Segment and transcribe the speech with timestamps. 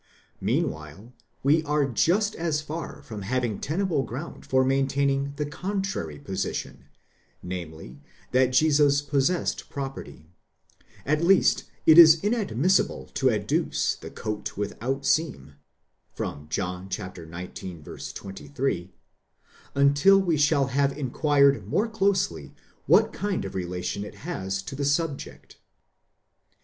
[0.39, 1.13] Mean while
[1.43, 6.85] we are just as far from having tenable ground for maintaining the con trary proposition,
[7.43, 8.01] namely,
[8.31, 10.25] that Jesus possessed property:
[11.05, 15.53] at least itis inadmis sible to adduce the coat without seam
[16.15, 18.13] 14 (John xix.
[18.15, 18.95] 23),
[19.75, 22.55] until we shall have inquired more closely
[22.87, 25.59] what kind of relation it has to the subject.